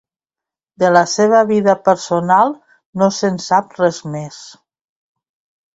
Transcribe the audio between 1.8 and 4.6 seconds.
personal no se'n sap res més.